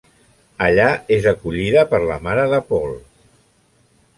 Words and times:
Allà 0.67 0.87
és 1.17 1.27
acollida 1.33 1.83
per 1.91 1.99
la 2.13 2.17
mare 2.29 2.47
de 2.55 2.63
Paul. 2.73 2.99